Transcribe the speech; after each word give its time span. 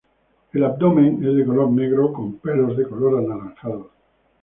El 0.53 0.63
abdomen 0.63 1.23
es 1.23 1.35
de 1.37 1.45
color 1.45 1.69
negro 1.69 2.11
con 2.11 2.39
pelos 2.39 2.75
de 2.75 2.89
color 2.89 3.19
anaranjado. 3.19 3.91